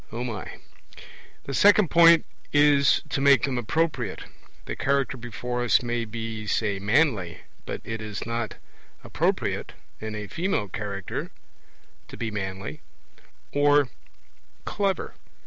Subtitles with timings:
[0.09, 4.23] The second point is to make them appropriate.
[4.65, 8.55] The Character before us may be, say, manly; but it is not
[9.03, 11.29] appropriate in a female Character
[12.07, 12.81] to be manly,
[13.51, 13.89] or
[14.65, 15.13] clever.